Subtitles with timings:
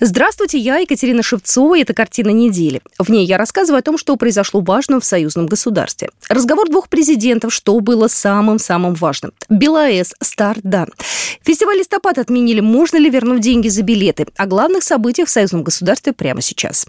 [0.00, 2.80] Здравствуйте, я Екатерина Шевцова, и это «Картина недели».
[3.00, 6.10] В ней я рассказываю о том, что произошло важно в союзном государстве.
[6.28, 9.32] Разговор двух президентов, что было самым-самым важным.
[9.48, 10.88] БелАЭС, старт дан.
[11.42, 14.28] Фестиваль «Листопад» отменили, можно ли вернуть деньги за билеты.
[14.36, 16.86] О главных событиях в союзном государстве прямо сейчас.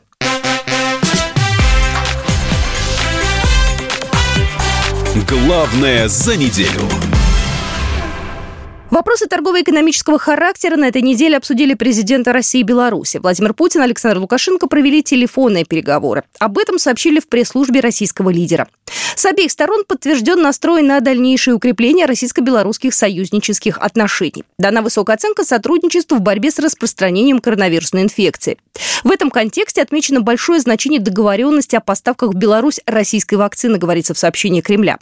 [5.27, 7.08] Главное за неделю.
[8.91, 13.17] Вопросы торгово-экономического характера на этой неделе обсудили президенты России и Беларуси.
[13.17, 16.23] Владимир Путин и Александр Лукашенко провели телефонные переговоры.
[16.39, 18.67] Об этом сообщили в пресс-службе российского лидера.
[19.15, 24.43] С обеих сторон подтвержден настрой на дальнейшее укрепление российско-белорусских союзнических отношений.
[24.57, 28.57] Дана высокая оценка сотрудничеству в борьбе с распространением коронавирусной инфекции.
[29.03, 34.17] В этом контексте отмечено большое значение договоренности о поставках в Беларусь российской вакцины, говорится в
[34.17, 34.97] сообщении Кремля.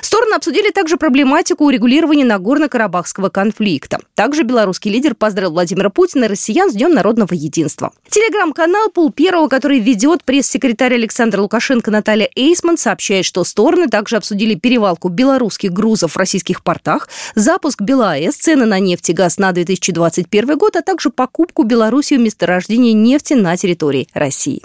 [0.00, 3.98] Стороны обсудили также проблематику урегулирования Нагорно-Карабахского конфликта.
[4.14, 7.92] Также белорусский лидер поздравил Владимира Путина и россиян с Днем народного единства.
[8.08, 14.54] Телеграм-канал «Пул Первого», который ведет пресс-секретарь Александра Лукашенко Наталья Эйсман, сообщает, что стороны также обсудили
[14.54, 20.58] перевалку белорусских грузов в российских портах, запуск БелАЭС, цены на нефть и газ на 2021
[20.58, 24.62] год, а также покупку Беларусью месторождения нефти на территории России.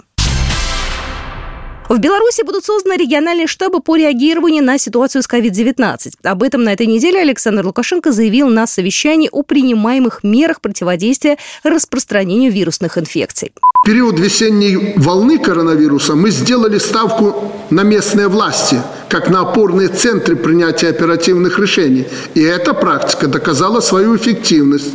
[1.92, 6.12] В Беларуси будут созданы региональные штабы по реагированию на ситуацию с COVID-19.
[6.22, 12.50] Об этом на этой неделе Александр Лукашенко заявил на совещании о принимаемых мерах противодействия распространению
[12.50, 13.52] вирусных инфекций.
[13.82, 20.34] В период весенней волны коронавируса мы сделали ставку на местные власти, как на опорные центры
[20.36, 22.06] принятия оперативных решений.
[22.32, 24.94] И эта практика доказала свою эффективность.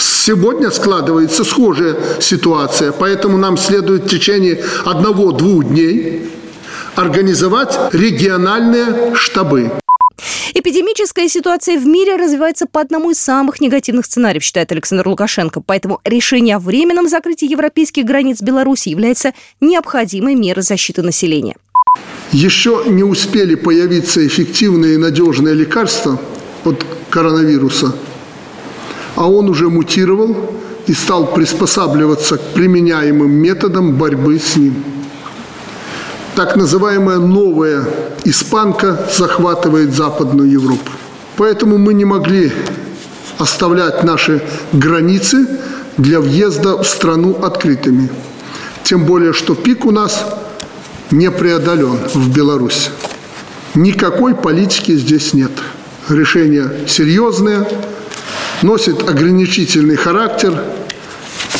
[0.00, 6.22] Сегодня складывается схожая ситуация, поэтому нам следует в течение одного-двух дней
[6.94, 9.70] организовать региональные штабы.
[10.54, 15.60] Эпидемическая ситуация в мире развивается по одному из самых негативных сценариев, считает Александр Лукашенко.
[15.60, 21.56] Поэтому решение о временном закрытии европейских границ Беларуси является необходимой мерой защиты населения.
[22.32, 26.18] Еще не успели появиться эффективные и надежные лекарства
[26.64, 27.94] от коронавируса–
[29.16, 30.36] а он уже мутировал
[30.86, 34.84] и стал приспосабливаться к применяемым методам борьбы с ним.
[36.34, 37.84] Так называемая новая
[38.24, 40.90] испанка захватывает Западную Европу.
[41.36, 42.52] Поэтому мы не могли
[43.38, 45.46] оставлять наши границы
[45.96, 48.08] для въезда в страну открытыми.
[48.84, 50.24] Тем более, что пик у нас
[51.10, 52.90] не преодолен в Беларуси.
[53.74, 55.52] Никакой политики здесь нет.
[56.08, 57.66] Решения серьезные,
[58.62, 60.62] носит ограничительный характер,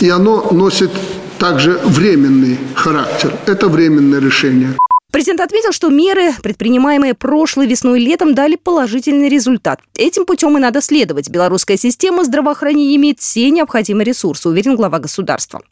[0.01, 0.91] и оно носит
[1.39, 3.33] также временный характер.
[3.47, 4.75] Это временное решение.
[5.11, 9.81] Президент отметил, что меры, предпринимаемые прошлой весной и летом, дали положительный результат.
[9.97, 11.29] Этим путем и надо следовать.
[11.29, 15.63] Белорусская система здравоохранения имеет все необходимые ресурсы, уверен глава государства.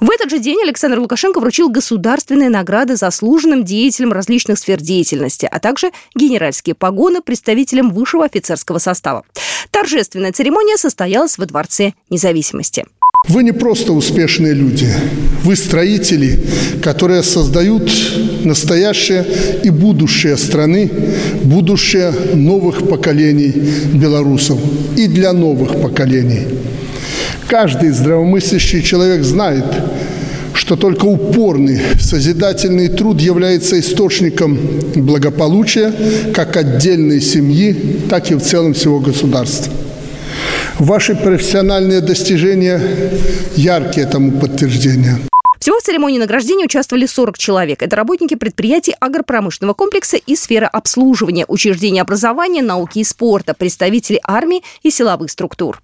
[0.00, 5.58] В этот же день Александр Лукашенко вручил государственные награды заслуженным деятелям различных сфер деятельности, а
[5.58, 9.24] также генеральские погоны представителям высшего офицерского состава.
[9.70, 12.86] Торжественная церемония состоялась во Дворце независимости.
[13.28, 14.88] Вы не просто успешные люди,
[15.42, 16.46] вы строители,
[16.82, 17.90] которые создают
[18.46, 19.24] настоящее
[19.62, 20.90] и будущее страны,
[21.42, 23.52] будущее новых поколений
[23.92, 24.58] белорусов
[24.96, 26.46] и для новых поколений.
[27.48, 29.64] Каждый здравомыслящий человек знает,
[30.54, 34.58] что только упорный созидательный труд является источником
[34.96, 35.92] благополучия
[36.34, 37.76] как отдельной семьи,
[38.10, 39.72] так и в целом всего государства.
[40.78, 42.80] Ваши профессиональные достижения
[43.54, 45.18] яркие тому подтверждения.
[45.58, 47.82] Всего в церемонии награждения участвовали 40 человек.
[47.82, 54.62] Это работники предприятий агропромышленного комплекса и сферы обслуживания, учреждения образования, науки и спорта, представители армии
[54.82, 55.80] и силовых структур.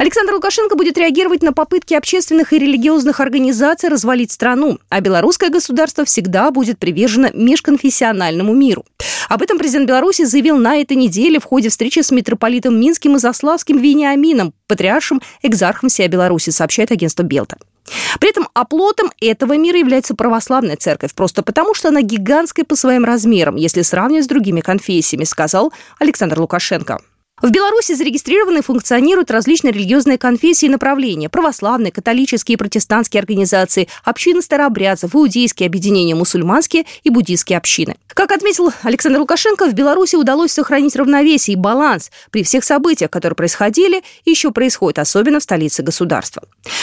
[0.00, 6.06] Александр Лукашенко будет реагировать на попытки общественных и религиозных организаций развалить страну, а белорусское государство
[6.06, 8.86] всегда будет привержено межконфессиональному миру.
[9.28, 13.18] Об этом президент Беларуси заявил на этой неделе в ходе встречи с митрополитом Минским и
[13.18, 17.58] Заславским Вениамином, патриаршим экзархом всей Беларуси, сообщает агентство Белта.
[18.18, 23.04] При этом оплотом этого мира является православная церковь, просто потому, что она гигантская по своим
[23.04, 27.00] размерам, если сравнивать с другими конфессиями, сказал Александр Лукашенко.
[27.42, 33.88] В Беларуси зарегистрированы и функционируют различные религиозные конфессии и направления– православные, католические и протестантские организации,
[34.04, 37.96] общины старообрядцев, иудейские объединения, мусульманские и буддийские общины.
[38.08, 43.36] Как отметил Александр Лукашенко, в Беларуси удалось сохранить равновесие и баланс при всех событиях, которые
[43.36, 46.42] происходили и еще происходят, особенно в столице государства.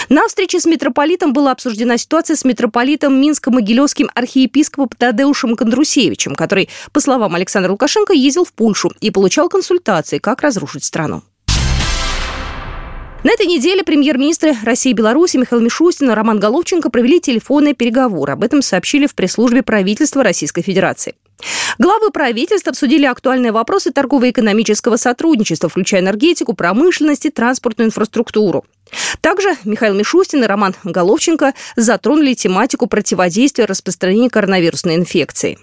[0.10, 7.00] На встрече с митрополитом была обсуждена ситуация с митрополитом Минско-Могилевским архиепископом Тадеушем Кондрусевичем, который, по
[7.00, 11.24] словам Александра Лукашенко, ездил в Польшу и получал консультации, как разрушить страну.
[13.24, 18.34] На этой неделе премьер-министры России и Беларуси Михаил Мишустин и Роман Головченко провели телефонные переговоры.
[18.34, 21.16] Об этом сообщили в пресс-службе правительства Российской Федерации.
[21.78, 28.66] Главы правительства обсудили актуальные вопросы торгово-экономического сотрудничества, включая энергетику, промышленность и транспортную инфраструктуру.
[29.20, 35.58] Также Михаил Мишустин и Роман Головченко затронули тематику противодействия распространению коронавирусной инфекции.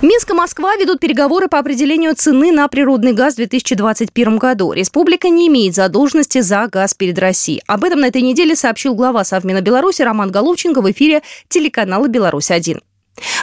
[0.00, 4.72] Минск и Москва ведут переговоры по определению цены на природный газ в 2021 году.
[4.72, 7.62] Республика не имеет задолженности за газ перед Россией.
[7.66, 12.78] Об этом на этой неделе сообщил глава Совмина Беларуси Роман Головченко в эфире телеканала «Беларусь-1».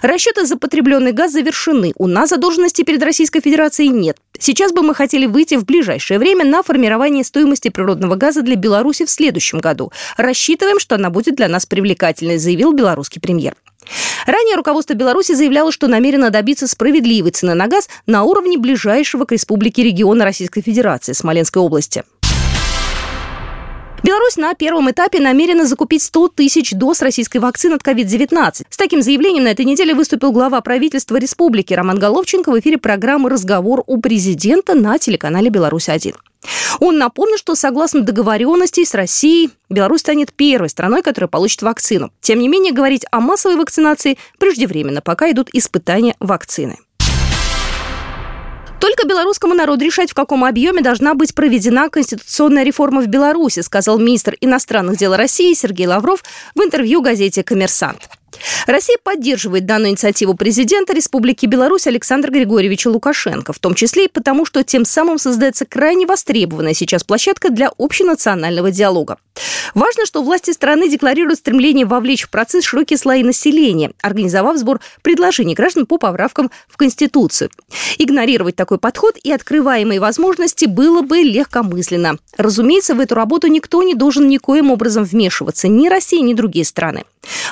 [0.02, 1.92] Расчеты за потребленный газ завершены.
[1.98, 4.16] У нас задолженности перед Российской Федерацией нет.
[4.40, 9.04] Сейчас бы мы хотели выйти в ближайшее время на формирование стоимости природного газа для Беларуси
[9.04, 9.92] в следующем году.
[10.16, 13.56] Рассчитываем, что она будет для нас привлекательной, заявил белорусский премьер.
[14.26, 19.32] Ранее руководство Беларуси заявляло, что намерено добиться справедливой цены на газ на уровне ближайшего к
[19.32, 22.04] республике региона Российской Федерации, Смоленской области.
[24.06, 28.66] Беларусь на первом этапе намерена закупить 100 тысяч доз российской вакцины от COVID-19.
[28.70, 33.32] С таким заявлением на этой неделе выступил глава правительства республики Роман Головченко в эфире программы
[33.32, 36.14] «Разговор у президента» на телеканале «Беларусь-1».
[36.80, 42.12] Он напомнил, что согласно договоренности с Россией, Беларусь станет первой страной, которая получит вакцину.
[42.22, 46.78] Тем не менее, говорить о массовой вакцинации преждевременно, пока идут испытания вакцины.
[48.86, 53.98] Только белорусскому народу решать, в каком объеме должна быть проведена конституционная реформа в Беларуси, сказал
[53.98, 56.24] министр иностранных дел России Сергей Лавров
[56.54, 58.08] в интервью газете «Коммерсант».
[58.68, 64.46] Россия поддерживает данную инициативу президента Республики Беларусь Александра Григорьевича Лукашенко, в том числе и потому,
[64.46, 69.18] что тем самым создается крайне востребованная сейчас площадка для общенационального диалога.
[69.74, 75.56] Важно, что власти страны декларируют стремление вовлечь в процесс широкие слои населения, организовав сбор предложений
[75.56, 77.50] граждан по поправкам в Конституцию.
[77.98, 82.18] Игнорировать такой подход и открываемые возможности было бы легкомысленно.
[82.38, 87.04] Разумеется, в эту работу никто не должен никоим образом вмешиваться, ни Россия, ни другие страны.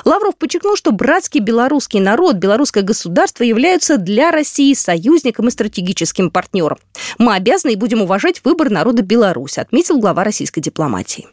[0.04, 6.78] Лавров подчеркнул, что братский белорусский народ, белорусское государство являются для России союзником и стратегическим партнером.
[7.18, 11.26] Мы обязаны и будем уважать выбор народа Беларуси, отметил глава российской дипломатии.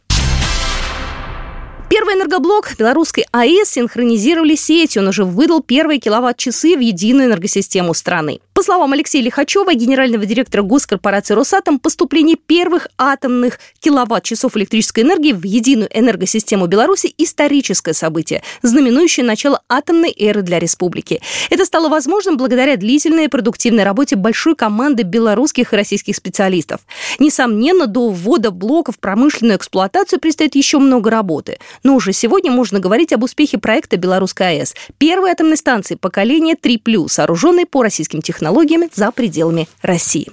[1.91, 4.95] Первый энергоблок белорусской АЭС синхронизировали сеть.
[4.95, 8.39] Он уже выдал первые киловатт-часы в единую энергосистему страны.
[8.61, 15.43] По словам Алексея Лихачева, генерального директора госкорпорации «Росатом», поступление первых атомных киловатт-часов электрической энергии в
[15.43, 21.23] единую энергосистему Беларуси– историческое событие, знаменующее начало атомной эры для республики.
[21.49, 26.81] Это стало возможным благодаря длительной и продуктивной работе большой команды белорусских и российских специалистов.
[27.17, 31.57] Несомненно, до ввода блока в промышленную эксплуатацию предстоит еще много работы.
[31.81, 37.07] Но уже сегодня можно говорить об успехе проекта «Белорусская АЭС»– первой атомной станции поколения 3+,
[37.09, 40.27] сооруженной по российским технологиям технологиями за пределами России.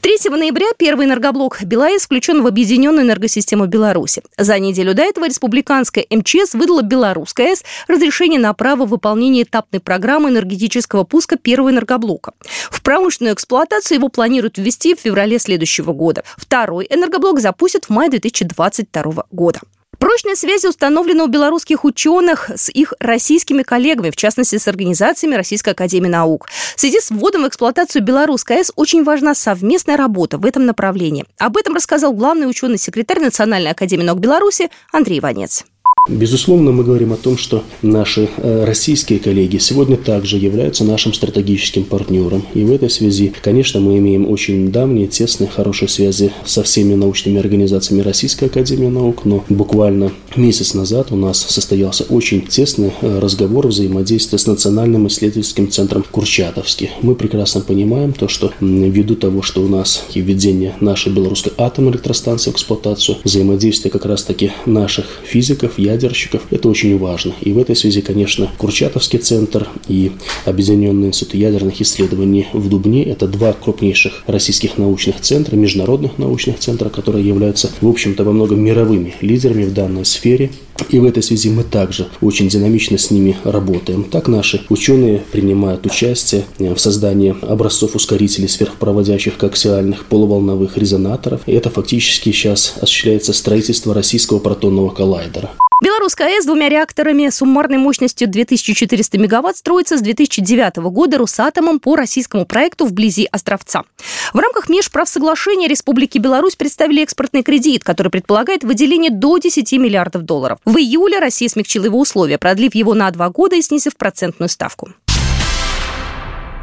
[0.00, 4.22] 3 ноября первый энергоблок БелАЭС включен в объединенную энергосистему Беларуси.
[4.38, 10.30] За неделю до этого республиканская МЧС выдала Белорусская АЭС разрешение на право выполнения этапной программы
[10.30, 12.32] энергетического пуска первого энергоблока.
[12.70, 16.22] В промышленную эксплуатацию его планируют ввести в феврале следующего года.
[16.36, 19.60] Второй энергоблок запустят в мае 2022 года.
[19.98, 25.70] Прочные связи установлены у белорусских ученых с их российскими коллегами, в частности, с организациями Российской
[25.70, 26.48] Академии Наук.
[26.76, 31.24] В связи с вводом в эксплуатацию Белорусской АЭС очень важна совместная работа в этом направлении.
[31.38, 35.64] Об этом рассказал главный ученый-секретарь Национальной Академии Наук Беларуси Андрей Иванец.
[36.08, 41.84] Безусловно, мы говорим о том, что наши э, российские коллеги сегодня также являются нашим стратегическим
[41.84, 42.44] партнером.
[42.54, 47.38] И в этой связи, конечно, мы имеем очень давние, тесные, хорошие связи со всеми научными
[47.38, 53.66] организациями Российской Академии Наук, но буквально месяц назад у нас состоялся очень тесный э, разговор
[53.66, 56.90] взаимодействия с Национальным исследовательским центром Курчатовский.
[57.02, 61.92] Мы прекрасно понимаем то, что ввиду того, что у нас и введение нашей белорусской атомной
[61.92, 66.42] электростанции в эксплуатацию, взаимодействие как раз-таки наших физиков, ядерщиков.
[66.50, 67.34] Это очень важно.
[67.40, 70.12] И в этой связи, конечно, Курчатовский центр и
[70.44, 76.92] Объединенный институт ядерных исследований в Дубне– это два крупнейших российских научных центра, международных научных центров,
[76.92, 80.50] которые являются, в общем-то, во многом мировыми лидерами в данной сфере.
[80.88, 84.04] И в этой связи мы также очень динамично с ними работаем.
[84.04, 91.42] Так наши ученые принимают участие в создании образцов ускорителей сверхпроводящих коаксиальных полуволновых резонаторов.
[91.46, 95.50] И это фактически сейчас осуществляется строительство российского протонного коллайдера.
[95.80, 101.94] Белорусская АЭС с двумя реакторами суммарной мощностью 2400 мегаватт строится с 2009 года Росатомом по
[101.94, 103.84] российскому проекту вблизи Островца.
[104.32, 110.58] В рамках межправсоглашения Республики Беларусь представили экспортный кредит, который предполагает выделение до 10 миллиардов долларов.
[110.68, 114.90] В июле Россия смягчила его условия, продлив его на два года и снизив процентную ставку.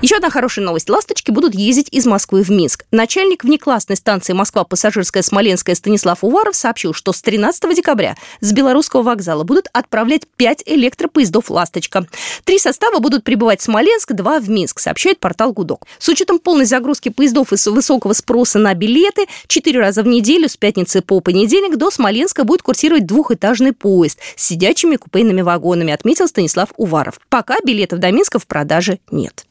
[0.06, 0.88] Еще одна хорошая новость.
[0.88, 2.86] «Ласточки» будут ездить из Москвы в Минск.
[2.92, 9.44] Начальник внеклассной станции «Москва-Пассажирская Смоленская» Станислав Уваров сообщил, что с 13 декабря с белорусского вокзала
[9.44, 12.06] будут отправлять 5 электропоездов «Ласточка».
[12.44, 15.88] Три состава будут прибывать в Смоленск, два в Минск, сообщает портал «Гудок».
[15.98, 20.56] С учетом полной загрузки поездов и высокого спроса на билеты, четыре раза в неделю с
[20.56, 26.70] пятницы по понедельник до Смоленска будет курсировать двухэтажный поезд с сидячими купейными вагонами, отметил Станислав
[26.78, 27.20] Уваров.
[27.30, 29.48] Пока билетов до Минска в продаже нет.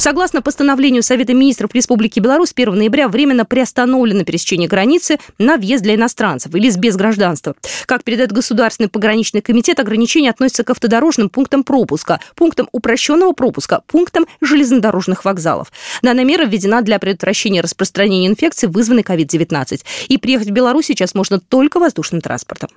[0.00, 5.94] Согласно постановлению Совета министров Республики Беларусь, 1 ноября временно приостановлено пересечение границы на въезд для
[5.94, 7.54] иностранцев или без гражданства.
[7.84, 14.24] Как передает Государственный пограничный комитет, ограничения относятся к автодорожным пунктам пропуска, пунктам упрощенного пропуска, пунктам
[14.40, 15.70] железнодорожных вокзалов.
[16.00, 19.82] Данная мера введена для предотвращения распространения инфекции, вызванной COVID-19.
[20.08, 22.70] И приехать в Беларусь сейчас можно только воздушным транспортом.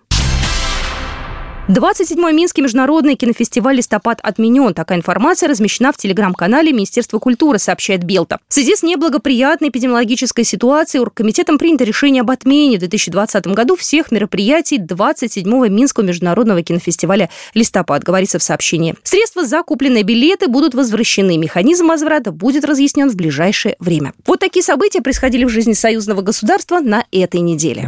[1.69, 4.73] 27-й Минский международный кинофестиваль «Листопад» отменен.
[4.73, 8.39] Такая информация размещена в телеграм-канале Министерства культуры, сообщает Белта.
[8.49, 14.11] В связи с неблагоприятной эпидемиологической ситуацией Оргкомитетом принято решение об отмене в 2020 году всех
[14.11, 18.95] мероприятий 27-го Минского международного кинофестиваля «Листопад», говорится в сообщении.
[19.03, 21.37] Средства, закупленные билеты, будут возвращены.
[21.37, 24.11] Механизм возврата будет разъяснен в ближайшее время.
[24.25, 27.87] Вот такие события происходили в жизни союзного государства на этой неделе.